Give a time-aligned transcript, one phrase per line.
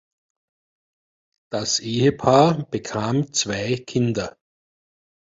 [1.51, 4.35] Das Ehepaar bekam zwei Kinder.